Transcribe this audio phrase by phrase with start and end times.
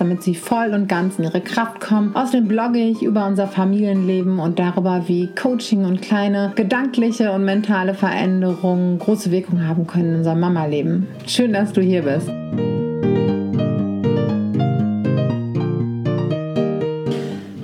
[0.00, 2.16] damit sie voll und ganz in ihre Kraft kommen.
[2.16, 7.92] Außerdem blogge ich über unser Familienleben und darüber, wie Coaching und kleine gedankliche und mentale
[7.92, 11.06] Veränderungen große Wirkung haben können in unserem Mama-Leben.
[11.26, 12.28] Schön, dass du hier bist.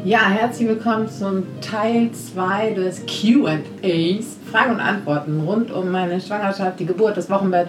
[0.04, 6.78] Ja, herzlich willkommen zum Teil 2 des QAs, Fragen und Antworten rund um meine Schwangerschaft,
[6.78, 7.68] die Geburt, das Wochenbett,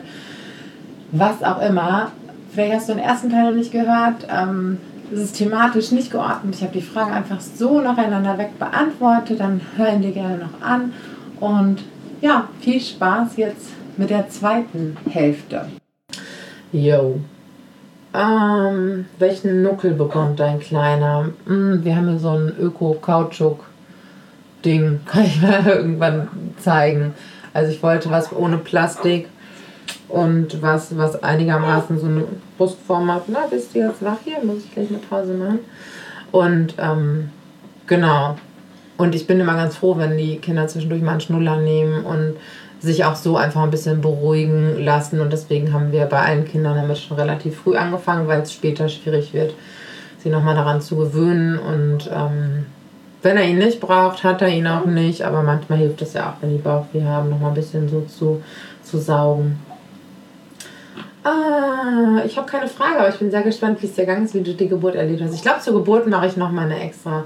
[1.11, 2.11] was auch immer.
[2.57, 4.25] Vielleicht hast du den ersten Teil noch nicht gehört.
[4.35, 4.79] Ähm,
[5.13, 6.55] es ist thematisch nicht geordnet.
[6.55, 9.41] Ich habe die Fragen einfach so nacheinander weg beantwortet.
[9.41, 10.91] Dann hören die gerne noch an.
[11.39, 11.83] Und
[12.19, 15.67] ja, viel Spaß jetzt mit der zweiten Hälfte.
[16.71, 17.19] Yo.
[18.15, 21.29] Ähm, welchen Nuckel bekommt dein Kleiner?
[21.45, 25.01] Hm, wir haben hier so ein Öko-Kautschuk-Ding.
[25.05, 26.27] Kann ich mal irgendwann
[26.57, 27.13] zeigen.
[27.53, 29.29] Also ich wollte was ohne Plastik
[30.09, 32.25] und was, was einigermaßen so eine
[32.57, 33.23] Brustform hat.
[33.27, 34.43] Na, bist du jetzt wach hier?
[34.43, 35.59] Muss ich gleich eine Pause machen?
[36.31, 37.29] Und ähm,
[37.85, 38.37] genau.
[38.97, 42.35] Und ich bin immer ganz froh, wenn die Kinder zwischendurch mal einen Schnuller nehmen und
[42.79, 45.19] sich auch so einfach ein bisschen beruhigen lassen.
[45.21, 48.89] Und deswegen haben wir bei allen Kindern damit schon relativ früh angefangen, weil es später
[48.89, 49.53] schwierig wird,
[50.19, 51.59] sie nochmal daran zu gewöhnen.
[51.59, 52.65] Und ähm,
[53.21, 55.23] wenn er ihn nicht braucht, hat er ihn auch nicht.
[55.23, 58.41] Aber manchmal hilft es ja auch, wenn die Bauchweh haben, nochmal ein bisschen so zu,
[58.83, 59.59] zu saugen.
[61.27, 64.33] Ah, ich habe keine Frage, aber ich bin sehr gespannt, wie es dir gegangen ist,
[64.33, 65.33] wie du die Geburt erlebt hast.
[65.33, 67.25] Ich glaube, zur Geburt mache ich noch mal eine extra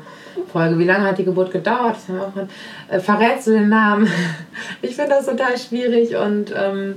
[0.52, 0.80] Folge.
[0.80, 1.98] Wie lange hat die Geburt gedauert?
[1.98, 4.08] Das haben wir auch äh, verrätst du den Namen?
[4.82, 6.96] Ich finde das total schwierig und ähm,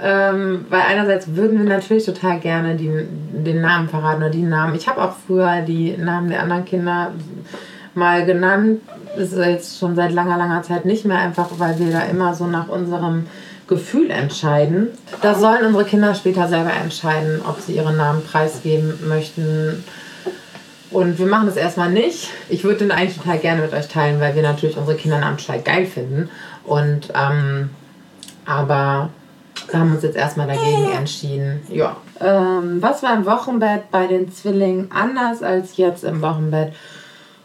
[0.00, 2.88] ähm, weil einerseits würden wir natürlich total gerne die,
[3.32, 4.76] den Namen verraten oder die Namen.
[4.76, 7.10] Ich habe auch früher die Namen der anderen Kinder
[7.94, 8.80] mal genannt.
[9.16, 12.32] Das ist jetzt schon seit langer, langer Zeit nicht mehr, einfach weil wir da immer
[12.32, 13.26] so nach unserem
[13.68, 14.88] Gefühl entscheiden.
[15.22, 19.84] Da sollen unsere Kinder später selber entscheiden, ob sie ihren Namen preisgeben möchten.
[20.90, 22.30] Und wir machen das erstmal nicht.
[22.48, 25.60] Ich würde den eigentlich total gerne mit euch teilen, weil wir natürlich unsere Kindernamen total
[25.62, 26.30] geil finden.
[26.64, 27.70] Und ähm,
[28.44, 29.10] aber
[29.68, 31.60] wir haben uns jetzt erstmal dagegen entschieden.
[31.68, 31.96] Ja.
[32.20, 36.72] Ähm, was war im Wochenbett bei den Zwillingen anders als jetzt im Wochenbett?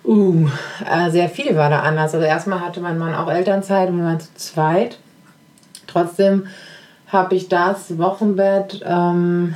[0.03, 0.47] Uh,
[0.89, 2.13] äh, sehr viel war da anders.
[2.13, 4.97] Also erstmal hatte mein Mann auch Elternzeit und wir waren zu zweit.
[5.91, 6.47] Trotzdem
[7.07, 9.55] habe ich das Wochenbett ähm,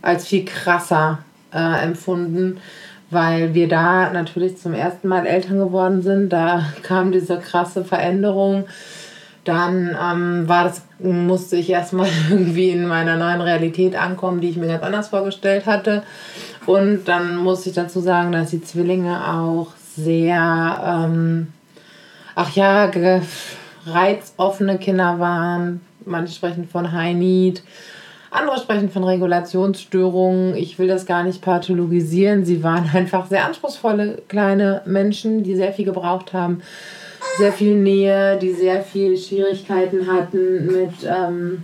[0.00, 1.18] als viel krasser
[1.52, 2.58] äh, empfunden,
[3.10, 6.30] weil wir da natürlich zum ersten Mal Eltern geworden sind.
[6.30, 8.64] Da kam diese krasse Veränderung.
[9.44, 14.56] Dann ähm, war das, musste ich erstmal irgendwie in meiner neuen Realität ankommen, die ich
[14.56, 16.04] mir ganz anders vorgestellt hatte.
[16.64, 21.48] Und dann muss ich dazu sagen, dass die Zwillinge auch sehr, ähm,
[22.36, 22.86] ach ja,
[23.86, 25.80] reizoffene Kinder waren.
[26.04, 27.62] Manche sprechen von High Need,
[28.32, 30.56] andere sprechen von Regulationsstörungen.
[30.56, 32.46] Ich will das gar nicht pathologisieren.
[32.46, 36.62] Sie waren einfach sehr anspruchsvolle kleine Menschen, die sehr viel gebraucht haben.
[37.38, 41.62] Sehr viel Nähe, die sehr viel Schwierigkeiten hatten mit, ähm,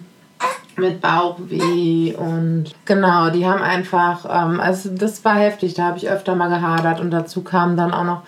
[0.76, 6.08] mit Bauchweh und genau, die haben einfach, ähm, also das war heftig, da habe ich
[6.08, 8.22] öfter mal gehadert und dazu kamen dann auch noch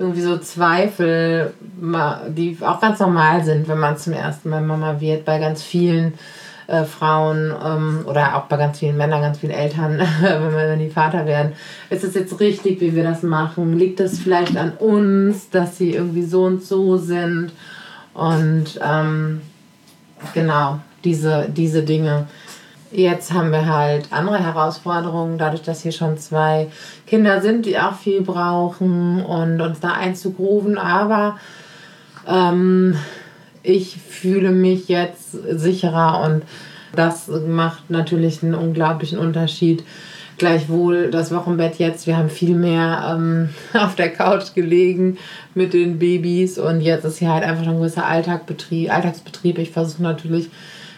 [0.00, 1.52] irgendwie so Zweifel,
[2.28, 6.14] die auch ganz normal sind, wenn man zum ersten Mal Mama wird, bei ganz vielen
[6.66, 10.78] äh, Frauen ähm, oder auch bei ganz vielen Männern, ganz vielen Eltern, wenn, wir, wenn
[10.78, 11.52] die Vater werden.
[11.90, 13.78] Ist es jetzt richtig, wie wir das machen?
[13.78, 17.52] Liegt es vielleicht an uns, dass sie irgendwie so und so sind?
[18.14, 19.42] Und ähm,
[20.32, 22.26] genau, diese, diese Dinge.
[22.92, 26.68] Jetzt haben wir halt andere Herausforderungen, dadurch, dass hier schon zwei
[27.06, 30.76] Kinder sind, die auch viel brauchen und uns da einzugrooven.
[30.76, 31.38] Aber
[32.26, 32.96] ähm,
[33.62, 36.42] ich fühle mich jetzt sicherer und
[36.96, 39.84] das macht natürlich einen unglaublichen Unterschied.
[40.38, 45.18] Gleichwohl das Wochenbett jetzt, wir haben viel mehr ähm, auf der Couch gelegen
[45.54, 49.58] mit den Babys und jetzt ist hier halt einfach ein gewisser Alltagsbetrieb.
[49.58, 50.50] Ich versuche natürlich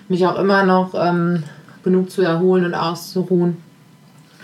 [0.08, 1.42] mich auch immer noch ähm,
[1.82, 3.56] genug zu erholen und auszuruhen.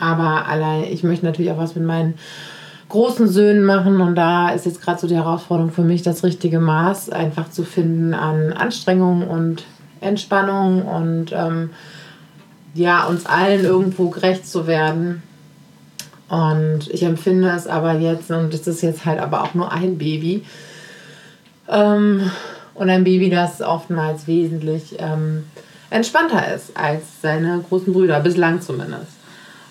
[0.00, 2.14] Aber allein, ich möchte natürlich auch was mit meinen
[2.88, 6.58] großen Söhnen machen und da ist jetzt gerade so die Herausforderung für mich, das richtige
[6.58, 9.64] Maß einfach zu finden an Anstrengung und
[10.00, 11.70] Entspannung und ähm,
[12.74, 15.22] ja, uns allen irgendwo gerecht zu werden.
[16.28, 19.98] Und ich empfinde es aber jetzt, und es ist jetzt halt aber auch nur ein
[19.98, 20.44] Baby,
[21.68, 22.30] ähm,
[22.74, 25.44] und ein Baby, das oftmals wesentlich ähm,
[25.90, 29.12] entspannter ist als seine großen Brüder, bislang zumindest.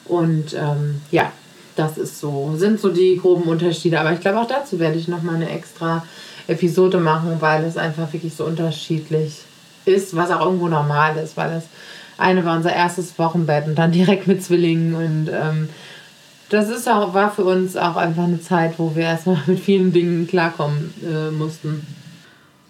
[0.06, 1.32] Und ähm, ja,
[1.76, 4.00] das ist so, sind so die groben Unterschiede.
[4.00, 6.04] Aber ich glaube, auch dazu werde ich nochmal eine extra
[6.48, 9.42] Episode machen, weil es einfach wirklich so unterschiedlich
[9.86, 11.64] ist, was auch irgendwo normal ist, weil das
[12.18, 15.70] eine war unser erstes Wochenbett und dann direkt mit Zwillingen und ähm,
[16.50, 19.92] das ist auch, war für uns auch einfach eine Zeit, wo wir erstmal mit vielen
[19.92, 21.86] Dingen klarkommen äh, mussten.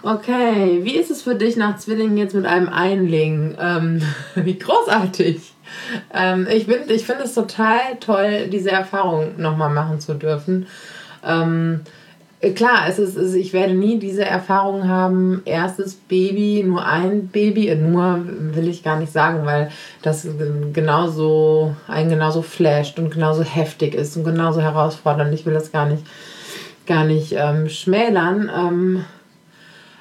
[0.04, 3.56] Okay, wie ist es für dich nach Zwillingen jetzt mit einem Einling?
[3.60, 4.02] Ähm,
[4.36, 5.54] wie großartig!
[6.14, 10.68] Ähm, ich ich finde es total toll, diese Erfahrung nochmal machen zu dürfen.
[11.26, 11.82] Ähm,
[12.56, 17.74] klar, es ist, es, ich werde nie diese Erfahrung haben, erstes Baby, nur ein Baby,
[17.76, 19.72] nur will ich gar nicht sagen, weil
[20.04, 20.28] das
[20.74, 25.34] genauso, einen genauso flasht und genauso heftig ist und genauso herausfordernd.
[25.34, 26.04] Ich will das gar nicht,
[26.86, 29.04] gar nicht ähm, schmälern.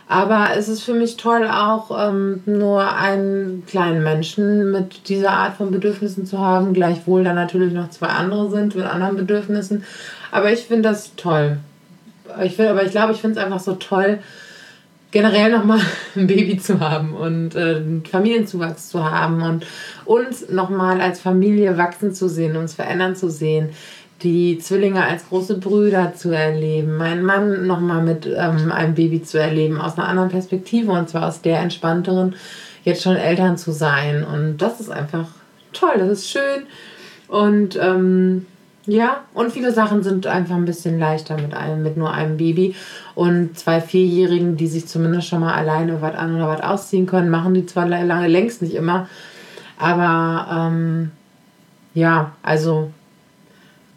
[0.09, 5.57] Aber es ist für mich toll, auch ähm, nur einen kleinen Menschen mit dieser Art
[5.57, 9.85] von Bedürfnissen zu haben, gleichwohl da natürlich noch zwei andere sind mit anderen Bedürfnissen.
[10.31, 11.59] Aber ich finde das toll.
[12.43, 14.21] Ich find, aber ich glaube, ich finde es einfach so toll,
[15.11, 15.81] generell nochmal
[16.15, 19.67] ein Baby zu haben und äh, Familienzuwachs zu haben und
[20.05, 23.71] uns nochmal als Familie wachsen zu sehen, uns verändern zu sehen
[24.23, 29.39] die Zwillinge als große Brüder zu erleben, meinen Mann nochmal mit ähm, einem Baby zu
[29.39, 32.35] erleben, aus einer anderen Perspektive und zwar aus der entspannteren,
[32.85, 34.25] jetzt schon Eltern zu sein.
[34.25, 35.29] Und das ist einfach
[35.73, 36.63] toll, das ist schön.
[37.29, 38.47] Und ähm,
[38.87, 42.75] ja, und viele Sachen sind einfach ein bisschen leichter mit, einem, mit nur einem Baby.
[43.15, 47.29] Und zwei Vierjährigen, die sich zumindest schon mal alleine was an oder was ausziehen können,
[47.29, 49.09] machen die zwar lange längst nicht immer.
[49.77, 51.11] Aber ähm,
[51.95, 52.93] ja, also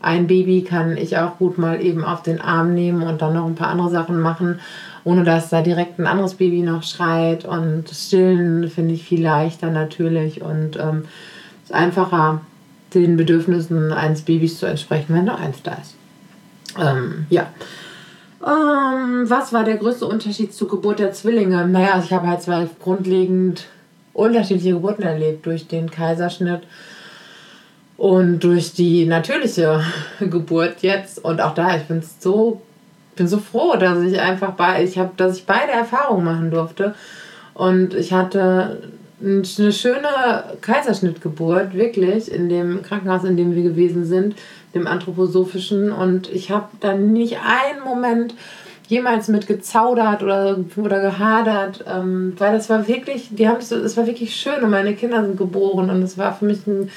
[0.01, 3.45] ein Baby kann ich auch gut mal eben auf den Arm nehmen und dann noch
[3.45, 4.59] ein paar andere Sachen machen,
[5.03, 7.45] ohne dass da direkt ein anderes Baby noch schreit.
[7.45, 11.05] Und stillen finde ich viel leichter natürlich und ähm,
[11.63, 12.41] ist einfacher,
[12.93, 15.95] den Bedürfnissen eines Babys zu entsprechen, wenn nur eins da ist.
[16.79, 17.47] Ähm, ja.
[18.41, 21.67] Ähm, was war der größte Unterschied zur Geburt der Zwillinge?
[21.67, 23.65] Naja, ich habe halt zwei grundlegend
[24.13, 26.61] unterschiedliche Geburten erlebt durch den Kaiserschnitt
[27.99, 29.83] und durch die natürliche
[30.21, 32.61] Geburt jetzt und auch da, ich bin so,
[33.17, 36.95] bin so froh, dass ich einfach bei, ich habe, dass ich beide Erfahrungen machen durfte.
[37.53, 38.83] Und ich hatte
[39.21, 39.43] eine
[39.73, 44.35] schöne Kaiserschnittgeburt, wirklich, in dem Krankenhaus, in dem wir gewesen sind,
[44.73, 45.91] dem anthroposophischen.
[45.91, 48.33] Und ich habe dann nicht einen Moment
[48.87, 54.07] jemals mit gezaudert oder, oder gehadert, ähm, weil das war wirklich, die haben es war
[54.07, 56.89] wirklich schön und meine Kinder sind geboren und es war für mich ein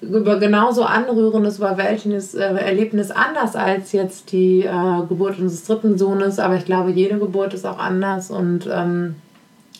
[0.00, 6.38] über genauso anrührendes welches äh, Erlebnis anders als jetzt die äh, Geburt unseres dritten Sohnes.
[6.38, 9.16] Aber ich glaube, jede Geburt ist auch anders und ähm,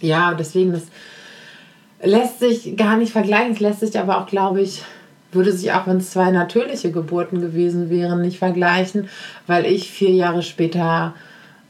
[0.00, 0.84] ja, deswegen das
[2.02, 3.52] lässt sich gar nicht vergleichen.
[3.52, 4.82] Es lässt sich aber auch, glaube ich,
[5.32, 9.08] würde sich auch, wenn es zwei natürliche Geburten gewesen wären, nicht vergleichen,
[9.46, 11.14] weil ich vier Jahre später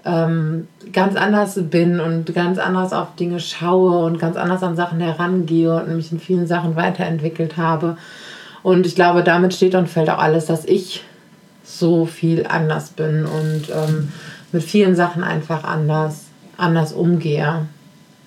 [0.04, 5.00] ähm, ganz anders bin und ganz anders auf Dinge schaue und ganz anders an Sachen
[5.00, 7.96] herangehe und mich in vielen Sachen weiterentwickelt habe.
[8.62, 11.04] Und ich glaube, damit steht und fällt auch alles, dass ich
[11.64, 14.12] so viel anders bin und ähm,
[14.52, 16.24] mit vielen Sachen einfach anders,
[16.56, 17.66] anders umgehe.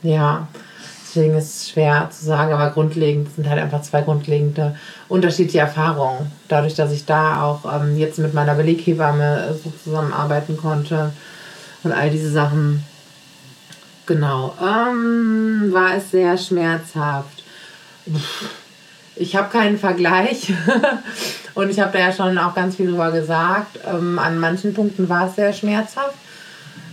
[0.02, 0.48] Ja,
[1.02, 4.76] deswegen ist es schwer zu sagen, aber grundlegend sind halt einfach zwei grundlegende
[5.08, 6.32] unterschiedliche Erfahrungen.
[6.48, 11.12] Dadurch, dass ich da auch ähm, jetzt mit meiner Beleghebamme so zusammenarbeiten konnte
[11.84, 12.84] und all diese Sachen,
[14.06, 17.44] genau, ähm, war es sehr schmerzhaft.
[18.12, 18.63] Pff
[19.16, 20.54] ich habe keinen Vergleich
[21.54, 23.80] und ich habe da ja schon auch ganz viel drüber gesagt.
[23.88, 26.16] Ähm, an manchen Punkten war es sehr schmerzhaft,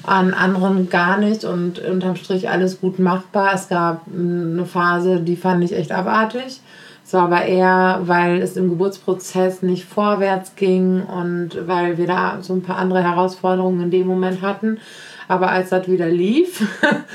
[0.03, 3.55] an anderen gar nicht und unterm Strich alles gut machbar.
[3.55, 6.61] Es gab mm, eine Phase, die fand ich echt abartig.
[7.05, 12.39] Es war aber eher, weil es im Geburtsprozess nicht vorwärts ging und weil wir da
[12.41, 14.79] so ein paar andere Herausforderungen in dem Moment hatten.
[15.27, 16.65] Aber als das wieder lief,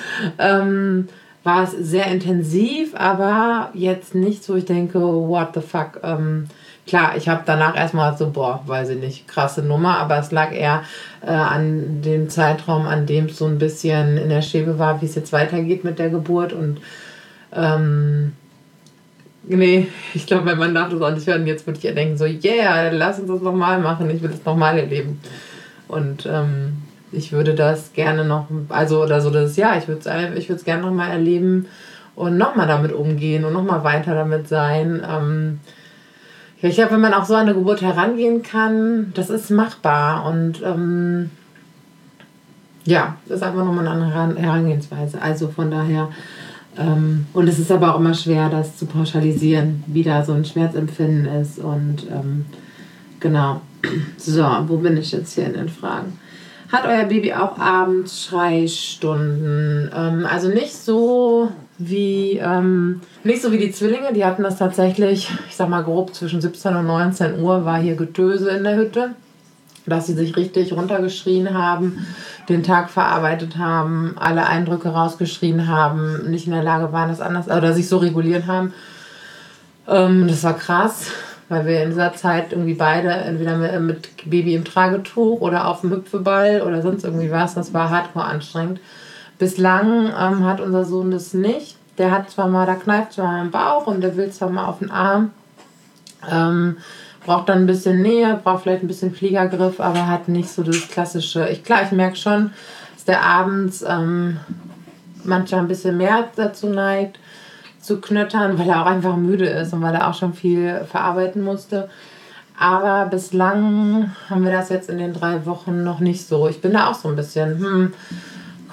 [0.38, 1.08] ähm,
[1.46, 6.00] war es sehr intensiv, aber jetzt nichts, wo ich denke, what the fuck.
[6.02, 6.48] Ähm,
[6.88, 10.52] klar, ich habe danach erstmal so, boah, weiß ich nicht, krasse Nummer, aber es lag
[10.52, 10.82] eher
[11.22, 15.06] äh, an dem Zeitraum, an dem es so ein bisschen in der Schwebe war, wie
[15.06, 16.82] es jetzt weitergeht mit der Geburt und
[17.54, 18.34] ähm,
[19.44, 21.46] nee, ich glaube, mein Mann darf das auch nicht hören.
[21.46, 24.44] Jetzt würde ich ja denken, so, yeah, lass uns das nochmal machen, ich will das
[24.44, 25.22] nochmal erleben.
[25.88, 26.85] Und ähm,
[27.16, 30.84] ich würde das gerne noch, also oder so, das ja, ich würde es ich gerne
[30.84, 31.68] noch mal erleben
[32.16, 35.06] und nochmal damit umgehen und nochmal weiter damit sein.
[35.08, 35.60] Ähm,
[36.62, 40.62] ich glaube, wenn man auch so an eine Geburt herangehen kann, das ist machbar und
[40.64, 41.30] ähm,
[42.86, 45.22] ja, das ist einfach nochmal eine andere Herangehensweise.
[45.22, 46.10] Also von daher,
[46.78, 50.46] ähm, und es ist aber auch immer schwer, das zu pauschalisieren, wie da so ein
[50.46, 52.46] Schmerzempfinden ist und ähm,
[53.20, 53.62] genau.
[54.18, 56.20] So, wo bin ich jetzt hier in den Fragen?
[56.76, 59.90] Hat euer Baby auch abends Schreistunden?
[59.96, 65.32] Ähm, also nicht so wie ähm, nicht so wie die Zwillinge, die hatten das tatsächlich,
[65.48, 69.12] ich sag mal grob zwischen 17 und 19 Uhr war hier Getöse in der Hütte,
[69.86, 72.06] dass sie sich richtig runtergeschrien haben,
[72.50, 77.48] den Tag verarbeitet haben, alle Eindrücke rausgeschrien haben, nicht in der Lage waren, das anders
[77.48, 78.74] oder sich so regulieren haben.
[79.88, 81.10] Ähm, das war krass
[81.50, 85.92] weil wir in dieser Zeit irgendwie beide entweder mit, Baby im Tragetuch oder auf dem
[85.92, 87.54] Hüpfeball oder sonst irgendwie was.
[87.54, 88.80] Das war hardcore anstrengend.
[89.38, 91.78] Bislang ähm, hat unser Sohn das nicht.
[91.98, 94.66] Der hat zwar mal, da kneift zwar mal im Bauch und der will zwar mal
[94.66, 95.32] auf den Arm.
[96.30, 96.78] Ähm,
[97.26, 100.88] braucht dann ein bisschen Nähe, braucht vielleicht ein bisschen Fliegergriff, aber hat nicht so das
[100.88, 101.48] klassische.
[101.50, 102.52] Ich, klar, ich merke schon,
[102.96, 104.38] dass der abends ähm,
[105.24, 107.20] manchmal ein bisschen mehr dazu neigt
[107.86, 111.44] zu knöttern, weil er auch einfach müde ist und weil er auch schon viel verarbeiten
[111.44, 111.90] musste.
[112.58, 116.48] Aber bislang haben wir das jetzt in den drei Wochen noch nicht so.
[116.48, 117.94] Ich bin da auch so ein bisschen, hm,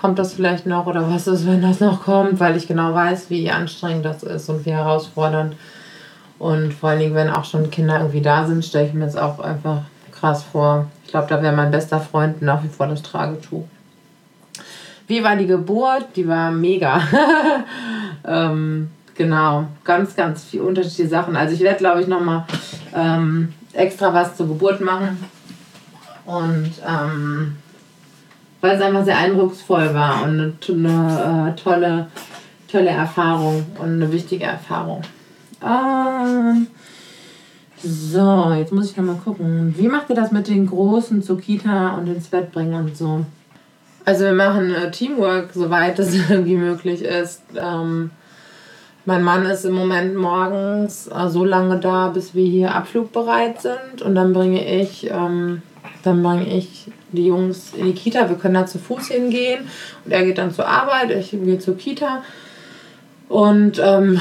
[0.00, 3.28] kommt das vielleicht noch oder was ist, wenn das noch kommt, weil ich genau weiß,
[3.30, 5.56] wie anstrengend das ist und wie herausfordernd.
[6.38, 9.16] Und vor allen Dingen, wenn auch schon Kinder irgendwie da sind, stelle ich mir das
[9.16, 10.86] auch einfach krass vor.
[11.04, 13.64] Ich glaube, da wäre mein bester Freund nach wie vor das Tragetuch.
[15.06, 16.06] Wie war die Geburt?
[16.16, 17.00] Die war mega.
[18.26, 21.36] ähm, Genau, ganz, ganz viele unterschiedliche Sachen.
[21.36, 22.44] Also ich werde, glaube ich, nochmal
[22.94, 25.22] ähm, extra was zur Geburt machen.
[26.24, 27.56] Und ähm,
[28.60, 32.06] weil es einfach sehr eindrucksvoll war und eine, eine äh, tolle,
[32.70, 35.02] tolle Erfahrung und eine wichtige Erfahrung.
[35.62, 36.68] Ähm,
[37.82, 39.74] so, jetzt muss ich nochmal gucken.
[39.76, 43.26] Wie macht ihr das mit den Großen zur Kita und ins Bett bringen und so?
[44.04, 47.42] Also wir machen äh, Teamwork, soweit es irgendwie möglich ist.
[47.56, 48.10] Ähm,
[49.04, 54.02] mein Mann ist im Moment morgens äh, so lange da, bis wir hier abflugbereit sind.
[54.02, 55.62] Und dann bringe ich, ähm,
[56.04, 58.28] dann bringe ich die Jungs in die Kita.
[58.28, 59.66] Wir können da zu Fuß hingehen.
[60.04, 62.22] Und er geht dann zur Arbeit, ich gehe zur Kita.
[63.28, 64.20] Und ähm,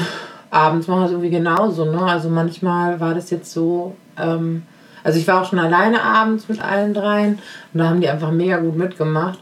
[0.50, 1.84] abends machen wir es irgendwie genauso.
[1.84, 2.02] Ne?
[2.02, 3.94] Also manchmal war das jetzt so.
[4.18, 4.62] Ähm,
[5.04, 7.38] also ich war auch schon alleine abends mit allen dreien.
[7.72, 9.38] Und da haben die einfach mega gut mitgemacht.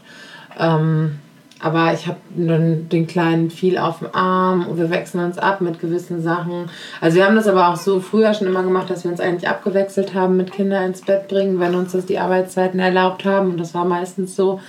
[0.59, 1.19] Ähm,
[1.61, 5.61] aber ich habe dann den Kleinen viel auf dem Arm und wir wechseln uns ab
[5.61, 6.69] mit gewissen Sachen.
[6.99, 9.47] Also wir haben das aber auch so früher schon immer gemacht, dass wir uns eigentlich
[9.47, 13.51] abgewechselt haben mit Kindern ins Bett bringen, wenn uns das die Arbeitszeiten erlaubt haben.
[13.51, 14.59] Und das war meistens so.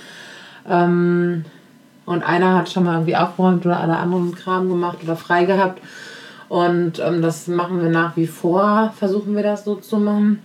[0.69, 1.45] Ähm,
[2.05, 5.81] und einer hat schon mal irgendwie aufgeräumt oder alle anderen Kram gemacht oder frei gehabt.
[6.47, 10.43] Und ähm, das machen wir nach wie vor, versuchen wir das so zu machen.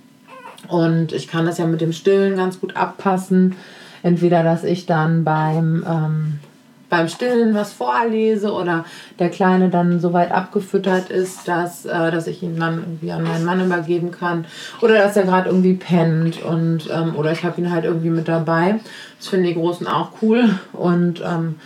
[0.68, 3.54] Und ich kann das ja mit dem Stillen ganz gut abpassen
[4.02, 6.38] entweder, dass ich dann beim, ähm,
[6.88, 8.84] beim Stillen was vorlese oder
[9.18, 13.24] der Kleine dann so weit abgefüttert ist, dass, äh, dass ich ihn dann irgendwie an
[13.24, 14.46] meinen Mann übergeben kann.
[14.80, 18.28] Oder dass er gerade irgendwie pennt und ähm, oder ich habe ihn halt irgendwie mit
[18.28, 18.80] dabei.
[19.18, 20.58] Das finden die Großen auch cool.
[20.72, 21.56] Und ähm,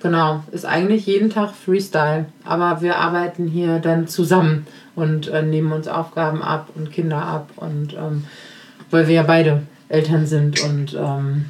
[0.00, 5.72] genau, ist eigentlich jeden Tag Freestyle, aber wir arbeiten hier dann zusammen und äh, nehmen
[5.72, 8.24] uns Aufgaben ab und Kinder ab und ähm,
[8.90, 11.46] weil wir ja beide Eltern sind und ähm,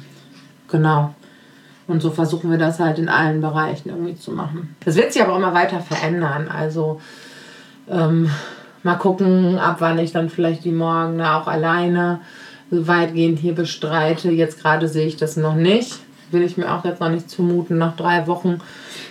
[0.73, 1.13] Genau.
[1.87, 4.75] Und so versuchen wir das halt in allen Bereichen irgendwie zu machen.
[4.83, 6.47] Das wird sich aber auch immer weiter verändern.
[6.47, 6.99] Also
[7.87, 8.31] ähm,
[8.81, 12.21] mal gucken, ab wann ich dann vielleicht die Morgen auch alleine
[12.71, 14.31] weitgehend hier bestreite.
[14.31, 15.99] Jetzt gerade sehe ich das noch nicht.
[16.31, 18.61] Will ich mir auch jetzt noch nicht zumuten nach drei Wochen.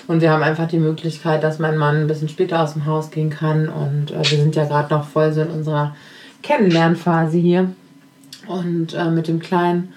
[0.08, 3.12] Und wir haben einfach die Möglichkeit, dass mein Mann ein bisschen später aus dem Haus
[3.12, 3.68] gehen kann.
[3.68, 5.94] Und äh, wir sind ja gerade noch voll so in unserer
[6.42, 7.70] Kennenlernphase hier.
[8.48, 9.92] Und äh, mit dem Kleinen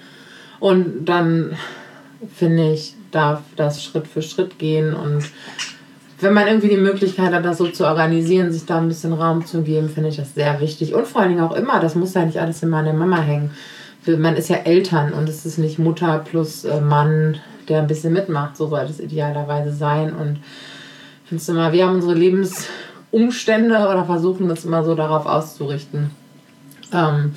[0.60, 1.56] und dann
[2.34, 5.24] finde ich, darf das Schritt für Schritt gehen und
[6.20, 9.44] wenn man irgendwie die Möglichkeit hat, das so zu organisieren, sich da ein bisschen Raum
[9.44, 10.94] zu geben, finde ich das sehr wichtig.
[10.94, 13.20] Und vor allen Dingen auch immer, das muss ja nicht alles immer an der Mama
[13.20, 13.50] hängen.
[14.06, 18.12] Man ist ja Eltern und es ist nicht Mutter plus äh, Mann, der ein bisschen
[18.12, 18.56] mitmacht.
[18.56, 20.14] So soll es idealerweise sein.
[20.14, 20.38] Und
[21.24, 26.12] ich finde es immer, wir haben unsere Lebensumstände oder versuchen das immer so darauf auszurichten,
[26.92, 27.34] ähm,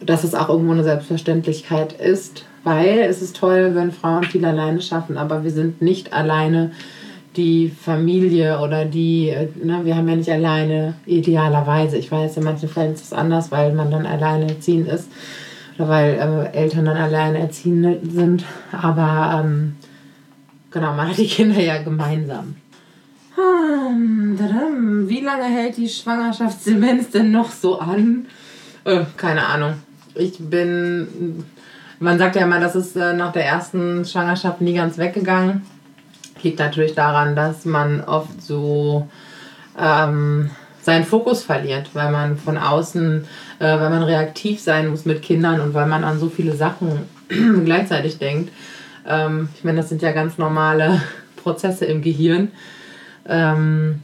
[0.00, 4.82] dass es auch irgendwo eine Selbstverständlichkeit ist, weil es ist toll, wenn Frauen viel alleine
[4.82, 6.72] schaffen, aber wir sind nicht alleine
[7.36, 9.32] die Familie oder die,
[9.62, 11.96] ne, wir haben ja nicht alleine idealerweise.
[11.96, 15.08] Ich weiß, in manchen Fällen ist es anders, weil man dann alleine erziehend ist
[15.78, 18.44] oder weil äh, Eltern dann alleine erziehend sind.
[18.72, 19.76] Aber ähm,
[20.72, 22.56] genau, man hat die Kinder ja gemeinsam.
[23.36, 28.26] Hm, wie lange hält die Schwangerschaftsdemenz denn noch so an?
[28.82, 29.74] Äh, keine Ahnung.
[30.16, 31.44] Ich bin.
[31.98, 35.62] Man sagt ja immer, das ist äh, nach der ersten Schwangerschaft nie ganz weggegangen.
[36.42, 39.08] Liegt natürlich daran, dass man oft so
[39.80, 40.50] ähm,
[40.82, 43.24] seinen Fokus verliert, weil man von außen,
[43.58, 47.08] äh, weil man reaktiv sein muss mit Kindern und weil man an so viele Sachen
[47.64, 48.52] gleichzeitig denkt.
[49.06, 51.00] Ähm, ich meine, das sind ja ganz normale
[51.36, 52.52] Prozesse im Gehirn.
[53.26, 54.02] Ähm,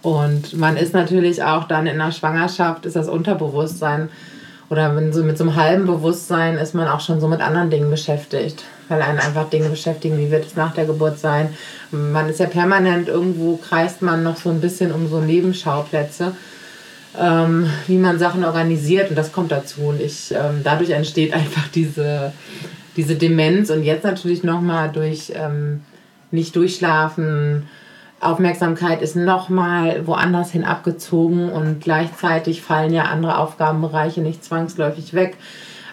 [0.00, 4.08] und man ist natürlich auch dann in der Schwangerschaft, ist das Unterbewusstsein
[4.70, 7.70] oder wenn so mit so einem halben Bewusstsein ist man auch schon so mit anderen
[7.70, 11.54] Dingen beschäftigt, weil einen einfach Dinge beschäftigen, wie wird es nach der Geburt sein.
[11.90, 16.32] Man ist ja permanent irgendwo, kreist man noch so ein bisschen um so Nebenschauplätze,
[17.18, 19.82] ähm, wie man Sachen organisiert und das kommt dazu.
[19.82, 22.32] Und ich, ähm, dadurch entsteht einfach diese,
[22.96, 25.82] diese Demenz und jetzt natürlich nochmal durch ähm,
[26.30, 27.68] nicht durchschlafen,
[28.20, 35.36] Aufmerksamkeit ist nochmal woanders hin abgezogen und gleichzeitig fallen ja andere Aufgabenbereiche nicht zwangsläufig weg.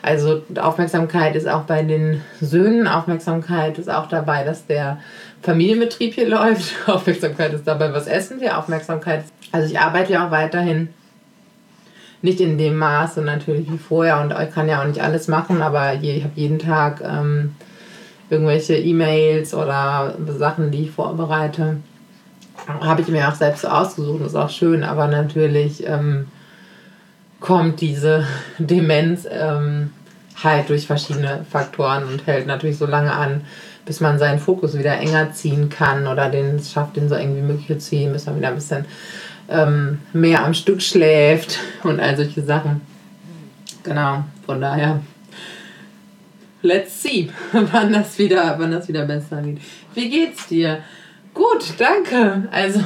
[0.02, 5.00] Also Aufmerksamkeit ist auch bei den Söhnen, Aufmerksamkeit ist auch dabei, dass der
[5.42, 9.24] Familienbetrieb hier läuft, Aufmerksamkeit ist dabei, was essen wir, Aufmerksamkeit.
[9.52, 10.90] Also ich arbeite ja auch weiterhin
[12.22, 15.62] nicht in dem Maße natürlich wie vorher und ich kann ja auch nicht alles machen,
[15.62, 17.56] aber ich habe jeden Tag ähm,
[18.32, 21.78] irgendwelche E-Mails oder Sachen, die ich vorbereite
[22.68, 26.28] habe ich mir auch selbst so ausgesucht, ist auch schön, aber natürlich ähm,
[27.40, 28.26] kommt diese
[28.58, 29.92] Demenz ähm,
[30.44, 33.42] halt durch verschiedene Faktoren und hält natürlich so lange an,
[33.86, 37.42] bis man seinen Fokus wieder enger ziehen kann oder den schafft, den so eng wie
[37.42, 38.86] möglich zu ziehen, bis man wieder ein bisschen
[39.48, 42.82] ähm, mehr am Stück schläft und all solche Sachen.
[43.84, 45.02] Genau, von daher.
[46.64, 49.60] Let's see, wann das wieder, wann das wieder besser wird.
[49.94, 50.80] Wie geht's dir?
[51.36, 52.48] Gut, danke.
[52.52, 52.80] Also,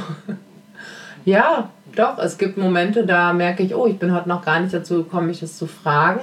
[1.24, 4.74] ja, doch, es gibt Momente, da merke ich, oh, ich bin heute noch gar nicht
[4.74, 6.20] dazu gekommen, mich das zu fragen.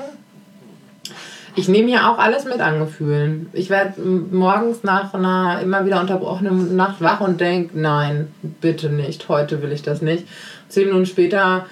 [1.56, 3.50] Ich nehme hier auch alles mit an Gefühlen.
[3.54, 8.28] Ich werde morgens nach einer immer wieder unterbrochenen Nacht wach und denke, nein,
[8.62, 10.28] bitte nicht, heute will ich das nicht.
[10.68, 11.66] Zehn Minuten später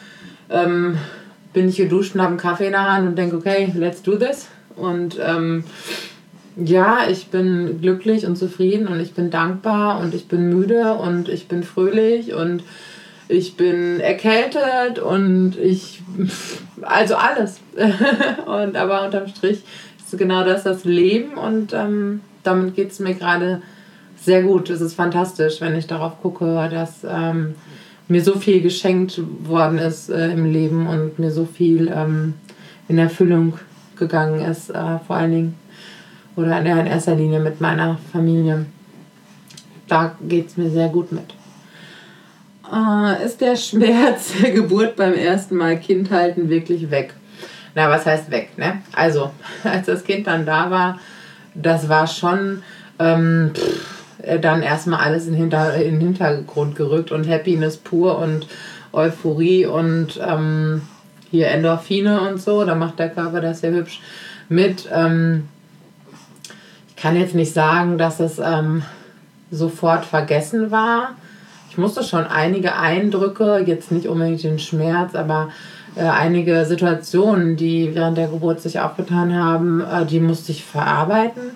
[0.50, 0.98] ähm,
[1.54, 4.16] bin ich geduscht und habe einen Kaffee in der Hand und denke, okay, let's do
[4.16, 4.48] this.
[4.76, 5.66] Und ähm,
[6.58, 11.28] ja, ich bin glücklich und zufrieden und ich bin dankbar und ich bin müde und
[11.28, 12.64] ich bin fröhlich und
[13.28, 16.02] ich bin erkältet und ich.
[16.82, 17.60] Also alles.
[18.46, 19.64] und aber unterm Strich
[19.98, 23.62] ist genau das das Leben und ähm, damit geht es mir gerade
[24.22, 24.70] sehr gut.
[24.70, 27.56] Es ist fantastisch, wenn ich darauf gucke, dass ähm,
[28.08, 32.36] mir so viel geschenkt worden ist äh, im Leben und mir so viel ähm,
[32.88, 33.54] in Erfüllung
[33.98, 35.56] gegangen ist, äh, vor allen Dingen
[36.36, 38.66] oder in erster Linie mit meiner Familie.
[39.88, 41.34] Da geht es mir sehr gut mit.
[42.72, 47.14] Äh, ist der Schmerz der Geburt beim ersten Mal Kind halten wirklich weg?
[47.76, 48.58] Na, was heißt weg?
[48.58, 48.82] Ne?
[48.94, 49.32] Also,
[49.64, 51.00] als das Kind dann da war,
[51.54, 52.64] das war schon
[53.00, 58.48] ähm, pff, dann erstmal alles in, Hinter, in den Hintergrund gerückt und Happiness pur und
[58.92, 60.82] Euphorie und ähm,
[61.30, 62.64] hier Endorphine und so.
[62.64, 64.02] Da macht der Körper das ja hübsch
[64.50, 64.90] mit.
[64.92, 65.50] Ähm,
[66.96, 68.84] kann jetzt nicht sagen, dass es ähm,
[69.52, 71.10] sofort vergessen war.
[71.70, 75.50] Ich musste schon einige Eindrücke, jetzt nicht unbedingt den Schmerz, aber
[75.96, 81.52] äh, einige Situationen, die während der Geburt sich aufgetan haben, äh, die musste ich verarbeiten.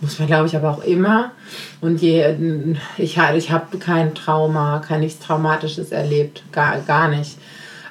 [0.00, 1.32] Muss man, glaube ich, aber auch immer.
[1.80, 7.36] Und je, ich, ich habe kein Trauma, kein nichts Traumatisches erlebt, gar, gar nicht.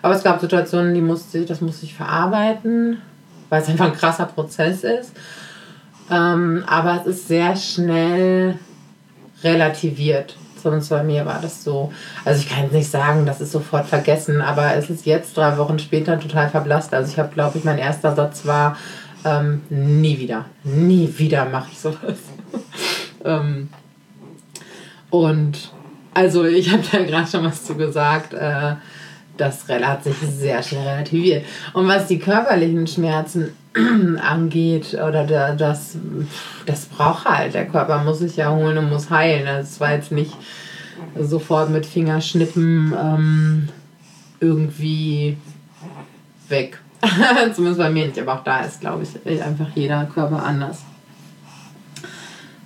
[0.02, 3.02] Aber es gab Situationen, die musste, das musste ich verarbeiten,
[3.50, 5.12] weil es einfach ein krasser Prozess ist.
[6.10, 8.60] Ähm, aber es ist sehr schnell
[9.44, 10.38] relativiert.
[10.62, 11.92] Zumindest bei mir war das so.
[12.26, 15.58] Also ich kann jetzt nicht sagen, das ist sofort vergessen, aber es ist jetzt drei
[15.58, 16.94] Wochen später total verblasst.
[16.94, 18.78] Also ich habe, glaube ich, mein erster Satz war,
[19.24, 22.18] ähm, nie wieder, nie wieder mache ich sowas.
[23.26, 23.70] ähm,
[25.10, 25.72] und
[26.14, 28.34] also ich habe da gerade schon was zu gesagt.
[28.34, 28.76] Äh,
[29.38, 31.46] das hat sich sehr schnell relativiert.
[31.74, 33.54] Und was die körperlichen Schmerzen
[34.22, 35.98] angeht, oder der, das,
[36.66, 37.54] das braucht halt.
[37.54, 39.46] Der Körper muss sich ja holen und muss heilen.
[39.46, 40.36] Das war jetzt nicht
[41.20, 43.70] sofort mit Fingerschnippen ähm,
[44.40, 45.38] irgendwie
[46.50, 46.80] weg.
[47.54, 50.84] Zumindest bei mir nicht, aber auch da ist, glaube ich, einfach jeder Körper anders.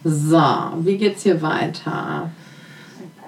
[0.04, 0.42] So,
[0.80, 2.32] wie geht's hier weiter?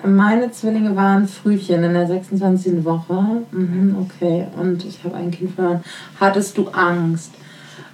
[0.06, 2.84] Meine Zwillinge waren Frühchen in der 26.
[2.84, 3.44] Woche.
[3.52, 5.84] Mhm, okay, und ich habe ein Kind verloren.
[6.20, 7.32] Hattest du Angst?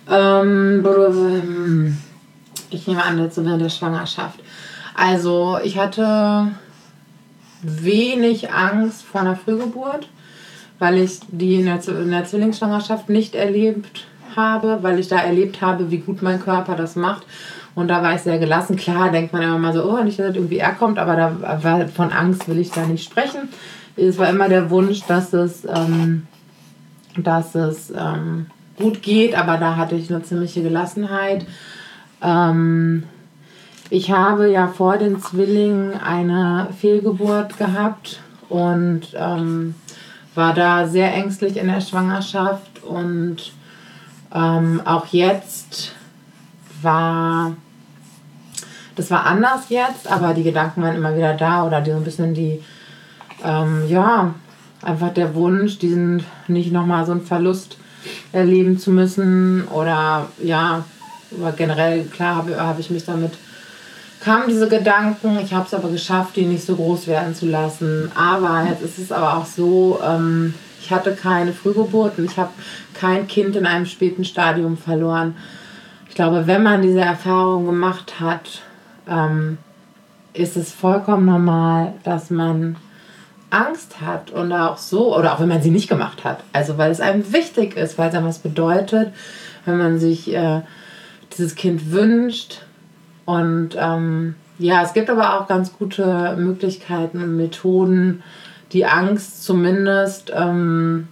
[0.10, 1.98] Ähm,
[2.70, 4.40] ich nehme an, jetzt während der Schwangerschaft.
[4.96, 6.48] Also, ich hatte
[7.62, 10.08] wenig Angst vor einer Frühgeburt,
[10.80, 15.62] weil ich die in der, in der Zwillingsschwangerschaft nicht erlebt habe, weil ich da erlebt
[15.62, 17.26] habe, wie gut mein Körper das macht.
[17.76, 18.76] Und da war ich sehr gelassen.
[18.76, 22.12] Klar denkt man immer mal so, oh, nicht, dass irgendwie er kommt, aber da von
[22.12, 23.50] Angst will ich da nicht sprechen.
[23.96, 26.28] Es war immer der Wunsch, dass es, ähm,
[27.18, 28.48] dass es ähm,
[28.80, 31.46] gut geht, aber da hatte ich eine ziemliche Gelassenheit.
[32.22, 33.04] Ähm,
[33.90, 39.76] ich habe ja vor den Zwillingen eine Fehlgeburt gehabt und ähm,
[40.36, 43.52] war da sehr ängstlich in der Schwangerschaft und
[44.34, 45.94] ähm, auch jetzt
[46.82, 47.54] war
[49.00, 52.04] das war anders jetzt, aber die Gedanken waren immer wieder da oder die so ein
[52.04, 52.62] bisschen die,
[53.46, 54.34] ähm, ja,
[54.82, 57.78] einfach der Wunsch, diesen nicht nochmal so einen Verlust
[58.32, 60.86] erleben zu müssen oder ja,
[61.38, 63.34] aber generell, klar habe hab ich mich damit,
[64.20, 68.12] kamen diese Gedanken, ich habe es aber geschafft, die nicht so groß werden zu lassen.
[68.16, 72.52] Aber jetzt ist es aber auch so, ähm, ich hatte keine Frühgeburt und ich habe
[72.94, 75.36] kein Kind in einem späten Stadium verloren.
[76.10, 78.62] Ich glaube, wenn man diese Erfahrung gemacht hat,
[79.08, 79.58] ähm,
[80.34, 82.76] ist es vollkommen normal, dass man
[83.50, 86.44] Angst hat und auch so, oder auch wenn man sie nicht gemacht hat.
[86.54, 89.12] Also weil es einem wichtig ist, weil es einem was bedeutet,
[89.66, 90.62] wenn man sich äh,
[91.38, 92.62] dieses Kind wünscht.
[93.26, 98.24] Und ähm, ja, es gibt aber auch ganz gute Möglichkeiten und Methoden,
[98.72, 101.08] die Angst zumindest ähm,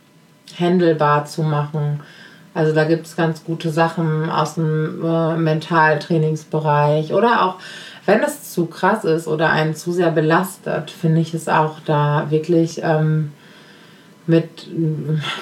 [0.56, 2.02] händelbar zu machen.
[2.54, 7.56] Also da gibt es ganz gute Sachen aus dem äh, Mentaltrainingsbereich oder auch
[8.08, 12.28] wenn es zu krass ist oder einen zu sehr belastet, finde ich es auch da
[12.30, 13.34] wirklich ähm,
[14.26, 14.70] mit,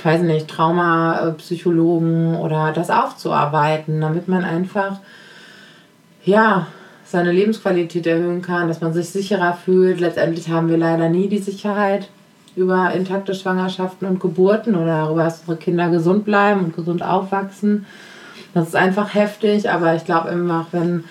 [0.03, 4.97] weiß nicht, Traumapsychologen oder das aufzuarbeiten, damit man einfach,
[6.23, 6.65] ja,
[7.05, 9.99] seine Lebensqualität erhöhen kann, dass man sich sicherer fühlt.
[9.99, 12.09] Letztendlich haben wir leider nie die Sicherheit
[12.55, 17.85] über intakte Schwangerschaften und Geburten oder darüber, dass unsere Kinder gesund bleiben und gesund aufwachsen.
[18.55, 21.03] Das ist einfach heftig, aber ich glaube immer, wenn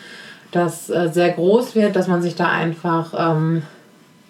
[0.55, 3.63] das äh, sehr groß wird, dass man sich da einfach ähm,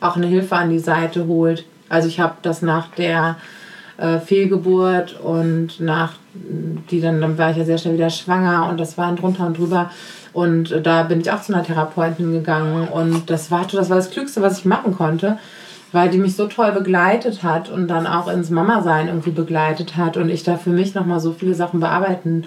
[0.01, 1.65] auch eine Hilfe an die Seite holt.
[1.89, 3.37] Also ich habe das nach der
[3.99, 6.15] äh, Fehlgeburt und nach
[6.91, 9.57] die dann, dann war ich ja sehr schnell wieder schwanger und das war drunter und
[9.57, 9.91] drüber.
[10.33, 14.11] Und da bin ich auch zu einer Therapeutin gegangen und das war, das war das
[14.11, 15.39] Klügste, was ich machen konnte,
[15.93, 20.17] weil die mich so toll begleitet hat und dann auch ins Mama-Sein irgendwie begleitet hat
[20.17, 22.47] und ich da für mich nochmal so viele Sachen bearbeiten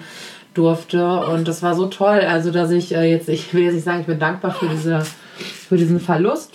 [0.54, 1.20] durfte.
[1.26, 2.20] Und das war so toll.
[2.20, 5.00] Also, dass ich äh, jetzt, ich will jetzt nicht sagen, ich bin dankbar für, diese,
[5.00, 6.52] für diesen Verlust.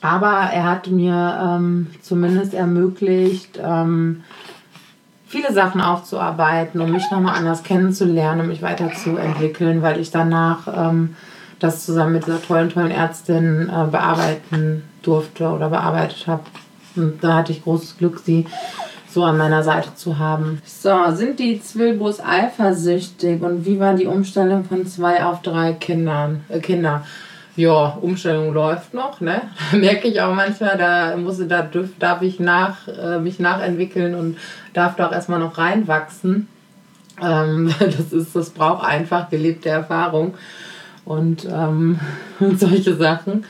[0.00, 4.22] Aber er hat mir ähm, zumindest ermöglicht, ähm,
[5.26, 11.16] viele Sachen aufzuarbeiten, um mich nochmal anders kennenzulernen, um mich weiterzuentwickeln, weil ich danach ähm,
[11.58, 16.44] das zusammen mit dieser tollen, tollen Ärztin äh, bearbeiten durfte oder bearbeitet habe.
[16.96, 18.46] Und da hatte ich großes Glück, sie
[19.18, 20.62] so an meiner Seite zu haben.
[20.64, 26.44] So, sind die Zwilbos eifersüchtig und wie war die Umstellung von zwei auf drei Kindern,
[26.48, 27.04] äh, Kinder?
[27.56, 29.42] Ja, Umstellung läuft noch, ne?
[29.72, 34.38] merke ich auch manchmal, da muss da dürf, darf ich nach, äh, mich nachentwickeln und
[34.72, 36.46] darf da auch erstmal noch reinwachsen.
[37.20, 40.34] Ähm, das ist, das braucht einfach gelebte Erfahrung
[41.04, 41.98] und, ähm,
[42.56, 43.46] solche Sachen.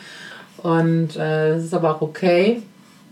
[0.62, 2.62] Und äh, das ist aber auch okay.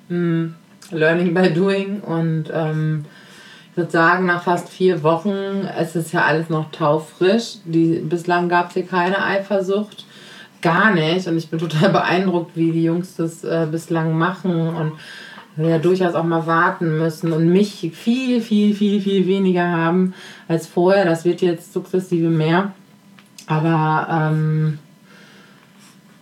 [0.08, 0.54] Hm
[0.90, 2.00] Learning by Doing.
[2.00, 3.04] Und ähm,
[3.70, 7.56] ich würde sagen, nach fast vier Wochen es ist ja alles noch taufrisch.
[7.64, 10.04] Die, bislang gab es hier keine Eifersucht.
[10.62, 11.26] Gar nicht.
[11.26, 14.68] Und ich bin total beeindruckt, wie die Jungs das äh, bislang machen.
[14.68, 14.92] Und
[15.64, 20.14] ja durchaus auch mal warten müssen und mich viel, viel, viel, viel weniger haben
[20.48, 21.04] als vorher.
[21.04, 22.72] Das wird jetzt sukzessive mehr.
[23.46, 24.78] Aber ähm,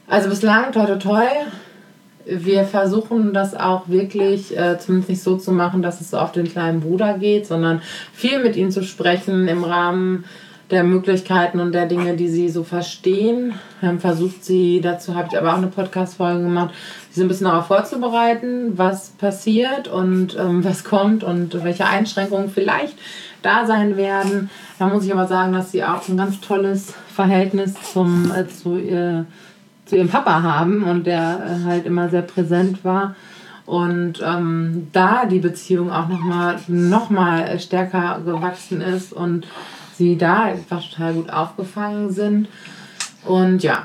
[0.07, 1.27] also bislang toi toi toi
[2.27, 6.33] wir versuchen das auch wirklich äh, zumindest nicht so zu machen, dass es so auf
[6.33, 7.83] den kleinen Bruder geht, sondern
[8.13, 10.25] viel mit ihm zu sprechen im Rahmen
[10.71, 13.55] der Möglichkeiten und der Dinge, die sie so verstehen.
[13.81, 16.75] Wir haben versucht, sie, dazu habe ich aber auch eine Podcast-Folge gemacht,
[17.11, 22.49] sie so ein bisschen darauf vorzubereiten, was passiert und ähm, was kommt und welche Einschränkungen
[22.49, 22.97] vielleicht
[23.43, 24.49] da sein werden.
[24.79, 28.77] Da muss ich aber sagen, dass sie auch ein ganz tolles Verhältnis zum, äh, zu
[28.77, 29.25] äh,
[29.87, 33.15] zu ihrem Papa haben und der äh, halt immer sehr präsent war.
[33.67, 39.47] Und ähm, da die Beziehung auch nochmal noch mal stärker gewachsen ist und
[39.95, 42.49] sie da einfach total gut aufgefangen sind.
[43.25, 43.83] Und ja,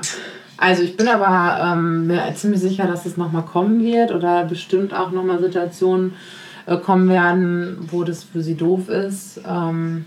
[0.58, 4.92] also ich bin aber ähm, mir ziemlich sicher, dass es nochmal kommen wird oder bestimmt
[4.92, 6.12] auch nochmal Situationen
[6.66, 9.40] äh, kommen werden, wo das für sie doof ist.
[9.48, 10.04] Ähm,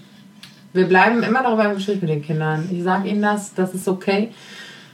[0.72, 2.70] wir bleiben immer darüber im Gespräch mit den Kindern.
[2.72, 4.32] Ich sage ihnen das, das ist okay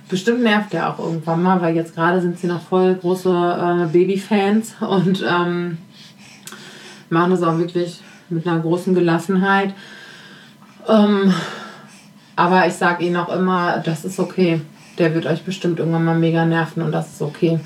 [0.10, 3.86] bestimmt nervt der auch irgendwann mal, weil jetzt gerade sind sie noch voll große äh,
[3.92, 5.78] Babyfans und ähm,
[7.10, 9.74] machen das auch wirklich mit einer großen Gelassenheit.
[10.88, 11.34] Ähm,
[12.36, 14.62] aber ich sage ihnen auch immer, das ist okay.
[14.98, 17.60] Der wird euch bestimmt irgendwann mal mega nerven und das ist okay.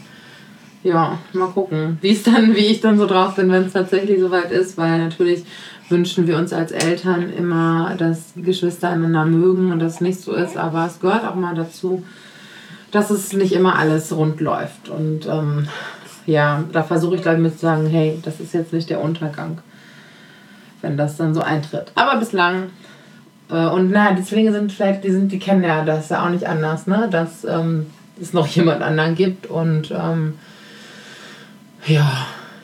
[0.84, 4.20] Ja, mal gucken, wie es dann, wie ich dann so drauf bin, wenn es tatsächlich
[4.20, 5.46] soweit ist, weil natürlich
[5.88, 10.58] wünschen wir uns als Eltern immer, dass Geschwister einander mögen und das nicht so ist,
[10.58, 12.04] aber es gehört auch mal dazu,
[12.94, 14.88] dass es nicht immer alles rund läuft.
[14.88, 15.68] Und ähm,
[16.26, 19.58] ja, da versuche ich gleich mit zu sagen, hey, das ist jetzt nicht der Untergang,
[20.82, 21.92] wenn das dann so eintritt.
[21.96, 22.70] Aber bislang
[23.50, 26.30] äh, und na, die Zwillinge sind vielleicht, die sind, die kennen ja das ja auch
[26.30, 27.10] nicht anders, ne?
[27.12, 27.88] Dass ähm,
[28.22, 30.36] es noch jemand anderen gibt und ähm,
[31.88, 32.10] ja,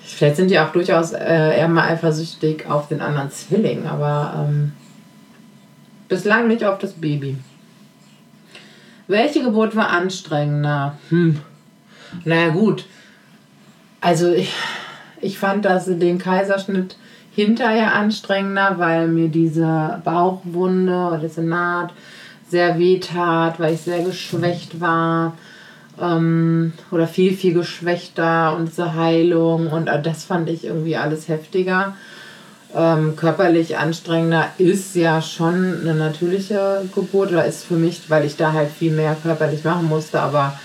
[0.04, 4.74] vielleicht sind die auch durchaus äh, eher mal eifersüchtig auf den anderen Zwilling, aber ähm,
[6.08, 7.38] bislang nicht auf das Baby.
[9.10, 10.96] Welche Geburt war anstrengender?
[11.10, 11.40] Hm.
[12.26, 12.86] Naja, gut.
[14.02, 14.54] Also ich,
[15.20, 16.96] ich fand, dass den Kaiserschnitt
[17.32, 21.92] hinterher anstrengender, weil mir diese Bauchwunde oder diese Naht
[22.48, 25.36] sehr weh tat, weil ich sehr geschwächt war
[26.00, 31.28] ähm, oder viel, viel geschwächter und diese Heilung und äh, das fand ich irgendwie alles
[31.28, 31.96] heftiger.
[32.76, 38.38] Ähm, körperlich anstrengender ist ja schon eine natürliche Geburt oder ist für mich, weil ich
[38.38, 40.60] da halt viel mehr körperlich machen musste, aber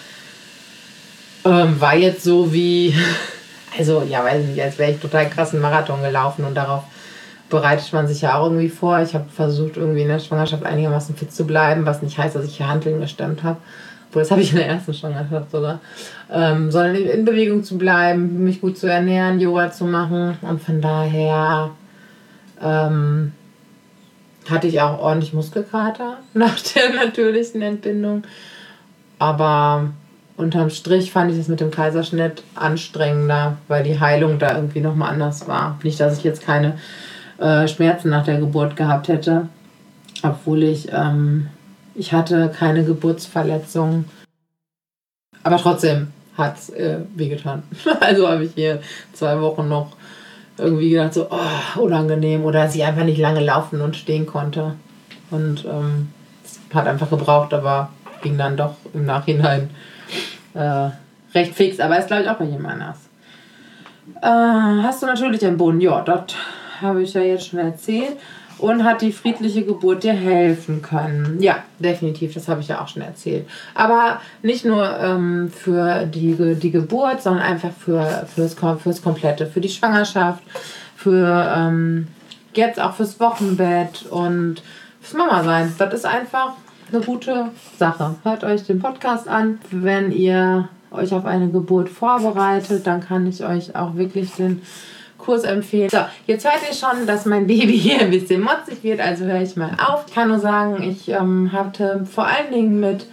[1.47, 2.95] ähm, war jetzt so wie
[3.79, 6.85] also ja, weiß ich nicht, als wäre ich total krassen Marathon gelaufen und darauf
[7.51, 9.01] bereitet man sich ja auch irgendwie vor.
[9.01, 12.45] Ich habe versucht, irgendwie in der Schwangerschaft einigermaßen fit zu bleiben, was nicht heißt, dass
[12.45, 13.59] ich hier Handeln gestemmt habe.
[14.09, 15.81] Obwohl, das habe ich in der ersten Schwangerschaft sogar.
[16.33, 20.37] Ähm, sondern in Bewegung zu bleiben, mich gut zu ernähren, Yoga zu machen.
[20.43, 21.71] Und von daher
[22.61, 23.33] ähm,
[24.49, 28.23] hatte ich auch ordentlich Muskelkater nach der natürlichen Entbindung.
[29.19, 29.91] Aber
[30.37, 35.13] unterm Strich fand ich es mit dem Kaiserschnitt anstrengender, weil die Heilung da irgendwie nochmal
[35.13, 35.79] anders war.
[35.83, 36.79] Nicht, dass ich jetzt keine
[37.39, 39.49] äh, Schmerzen nach der Geburt gehabt hätte,
[40.23, 41.49] obwohl ich, ähm,
[41.95, 44.07] ich hatte keine Geburtsverletzung.
[45.43, 47.63] Aber trotzdem hat es äh, wehgetan.
[48.01, 48.81] also habe ich hier
[49.13, 49.97] zwei Wochen noch
[50.59, 54.75] irgendwie gedacht, so oh, unangenehm oder sie einfach nicht lange laufen und stehen konnte.
[55.31, 56.09] Und ähm,
[56.73, 57.91] hat einfach gebraucht, aber
[58.23, 59.71] ging dann doch im Nachhinein
[60.55, 60.89] äh,
[61.35, 62.99] recht fix, aber ist glaube ich auch bei jemand anders.
[64.23, 65.81] Äh, hast du natürlich einen Boden?
[65.81, 66.35] Ja, das
[66.81, 68.17] habe ich ja jetzt schon erzählt.
[68.65, 71.39] Und hat die friedliche Geburt dir helfen können?
[71.39, 73.47] Ja, definitiv, das habe ich ja auch schon erzählt.
[73.75, 79.61] Aber nicht nur ähm, für die, die Geburt, sondern einfach für, fürs, fürs Komplette, für
[79.61, 80.43] die Schwangerschaft,
[80.97, 82.09] für ähm,
[82.55, 84.63] jetzt auch fürs Wochenbett und
[85.03, 85.75] fürs Mama sein.
[85.77, 86.55] Das ist einfach
[86.91, 88.15] eine gute Sache.
[88.23, 89.59] Hört euch den Podcast an.
[89.73, 94.63] Wenn ihr euch auf eine Geburt vorbereitet, dann kann ich euch auch wirklich den
[95.19, 95.91] Kurs empfehlen.
[95.91, 99.43] So, jetzt hört ihr schon, dass mein Baby hier ein bisschen motzig wird, also höre
[99.43, 100.05] ich mal auf.
[100.07, 103.07] Ich kann nur sagen, ich ähm, hatte vor allen Dingen mit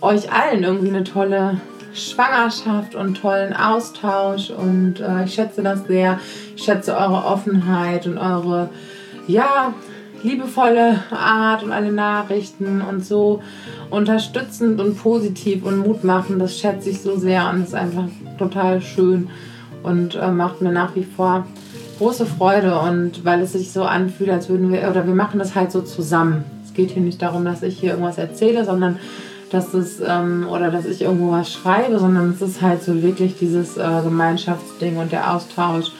[0.00, 1.60] euch allen irgendwie eine tolle
[1.94, 6.20] Schwangerschaft und tollen Austausch und äh, ich schätze das sehr.
[6.54, 8.68] Ich schätze eure Offenheit und eure,
[9.26, 9.72] ja,
[10.22, 13.42] liebevolle Art und alle Nachrichten und so
[13.90, 16.38] unterstützend und positiv und Mut machen.
[16.38, 19.30] Das schätze ich so sehr und ist einfach total schön
[19.86, 21.46] und äh, macht mir nach wie vor
[21.98, 25.54] große Freude und weil es sich so anfühlt, als würden wir, oder wir machen das
[25.54, 26.44] halt so zusammen.
[26.64, 28.98] Es geht hier nicht darum, dass ich hier irgendwas erzähle, sondern
[29.50, 33.38] dass es, ähm, oder dass ich irgendwo was schreibe, sondern es ist halt so wirklich
[33.38, 35.92] dieses äh, Gemeinschaftsding und der Austausch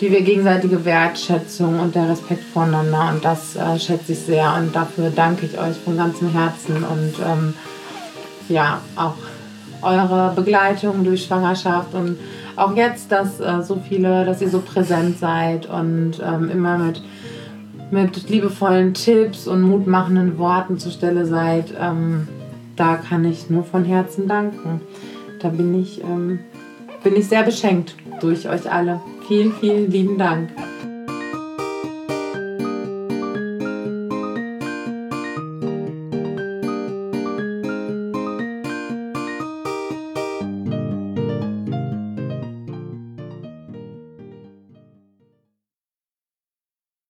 [0.00, 4.76] die wir gegenseitige Wertschätzung und der Respekt voneinander und das äh, schätze ich sehr und
[4.76, 7.54] dafür danke ich euch von ganzem Herzen und ähm,
[8.48, 9.14] ja, auch
[9.82, 12.18] eure Begleitung durch Schwangerschaft und
[12.56, 17.02] auch jetzt, dass äh, so viele, dass ihr so präsent seid und ähm, immer mit,
[17.90, 22.28] mit liebevollen Tipps und mutmachenden Worten zur Stelle seid, ähm,
[22.76, 24.80] da kann ich nur von Herzen danken.
[25.40, 26.40] Da bin ich, ähm,
[27.02, 29.00] bin ich sehr beschenkt durch euch alle.
[29.28, 30.50] Vielen, vielen lieben Dank.